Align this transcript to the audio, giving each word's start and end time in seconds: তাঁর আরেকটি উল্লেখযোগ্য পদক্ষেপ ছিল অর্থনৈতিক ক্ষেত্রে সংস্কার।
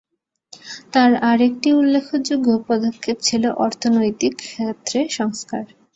তাঁর 0.93 1.11
আরেকটি 1.23 1.69
উল্লেখযোগ্য 1.73 2.47
পদক্ষেপ 2.67 3.17
ছিল 3.21 3.43
অর্থনৈতিক 3.65 4.33
ক্ষেত্রে 4.43 4.99
সংস্কার। 5.17 5.63